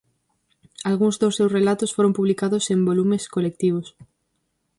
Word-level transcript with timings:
Algúns 0.89 1.15
dos 1.21 1.35
seus 1.37 1.53
relatos 1.57 1.93
foron 1.95 2.15
publicados 2.17 2.63
en 2.73 2.79
volumes 2.89 3.23
colectivos. 3.35 3.87